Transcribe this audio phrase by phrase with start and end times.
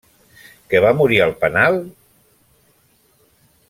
[0.71, 1.79] Que va morir al penal?